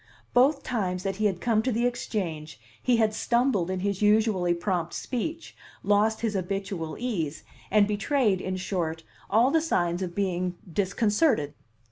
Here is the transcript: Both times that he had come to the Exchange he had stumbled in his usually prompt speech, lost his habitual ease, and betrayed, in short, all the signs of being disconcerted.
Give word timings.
Both 0.33 0.63
times 0.63 1.03
that 1.03 1.17
he 1.17 1.25
had 1.27 1.39
come 1.39 1.61
to 1.61 1.71
the 1.71 1.85
Exchange 1.85 2.59
he 2.81 2.97
had 2.97 3.13
stumbled 3.13 3.69
in 3.69 3.81
his 3.81 4.01
usually 4.01 4.55
prompt 4.55 4.95
speech, 4.95 5.55
lost 5.83 6.21
his 6.21 6.33
habitual 6.33 6.97
ease, 6.97 7.43
and 7.69 7.87
betrayed, 7.87 8.41
in 8.41 8.57
short, 8.57 9.03
all 9.29 9.51
the 9.51 9.61
signs 9.61 10.01
of 10.01 10.15
being 10.15 10.55
disconcerted. 10.73 11.53